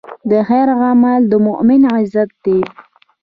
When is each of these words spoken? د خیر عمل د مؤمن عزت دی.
د 0.29 0.31
خیر 0.47 0.67
عمل 0.81 1.21
د 1.27 1.33
مؤمن 1.47 1.81
عزت 1.95 2.29
دی. 2.45 2.59